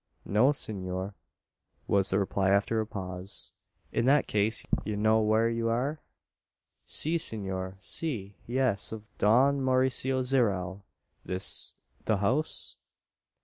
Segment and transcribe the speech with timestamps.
[0.25, 1.13] "No, senor,"
[1.85, 3.53] was the reply, after a pause.
[3.91, 6.01] "In that case, ye know whar ye air?"
[6.87, 10.81] "Si, senor si yes, of Don Mauricio Zyerral,
[11.23, 11.75] this
[12.05, 12.77] the house?"